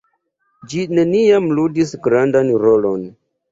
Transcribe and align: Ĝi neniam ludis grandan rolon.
Ĝi 0.71 0.85
neniam 1.01 1.51
ludis 1.61 1.93
grandan 2.09 2.53
rolon. 2.67 3.07